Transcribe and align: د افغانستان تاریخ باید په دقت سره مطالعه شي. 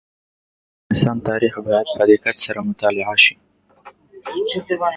د 0.03 0.03
افغانستان 0.87 1.17
تاریخ 1.29 1.53
باید 1.67 1.87
په 1.97 2.03
دقت 2.11 2.35
سره 2.43 2.59
مطالعه 2.69 3.15
شي. 3.23 3.33